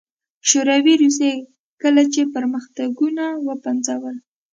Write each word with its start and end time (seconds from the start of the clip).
شوروي 0.49 0.93
روسيې 1.03 1.33
کله 1.81 2.01
چې 2.13 2.21
پرمختګونه 2.35 3.23
وپنځول 3.47 4.15